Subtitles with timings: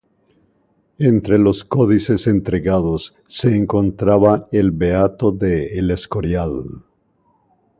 [0.97, 6.59] Entre los códices entregados se encontraba el Beato de El Escorial.